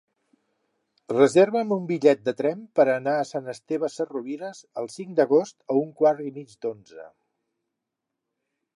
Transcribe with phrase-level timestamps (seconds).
[1.11, 5.79] Reserva'm un bitllet de tren per anar a Sant Esteve Sesrovires el cinc d'agost a
[5.85, 7.11] un quart i mig d'onze.